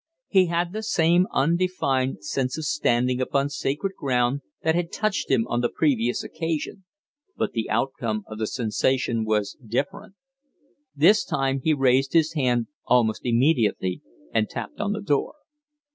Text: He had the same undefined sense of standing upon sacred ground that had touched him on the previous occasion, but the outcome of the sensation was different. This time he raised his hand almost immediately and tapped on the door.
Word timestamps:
He 0.29 0.47
had 0.47 0.73
the 0.73 0.81
same 0.81 1.27
undefined 1.31 2.25
sense 2.25 2.57
of 2.57 2.65
standing 2.65 3.21
upon 3.21 3.49
sacred 3.51 3.93
ground 3.95 4.41
that 4.63 4.73
had 4.73 4.91
touched 4.91 5.29
him 5.29 5.45
on 5.47 5.61
the 5.61 5.69
previous 5.69 6.23
occasion, 6.23 6.85
but 7.37 7.51
the 7.51 7.69
outcome 7.69 8.23
of 8.25 8.39
the 8.39 8.47
sensation 8.47 9.25
was 9.25 9.55
different. 9.63 10.15
This 10.95 11.23
time 11.23 11.61
he 11.63 11.75
raised 11.75 12.13
his 12.13 12.33
hand 12.33 12.65
almost 12.85 13.21
immediately 13.23 14.01
and 14.33 14.49
tapped 14.49 14.79
on 14.79 14.91
the 14.93 15.01
door. 15.01 15.35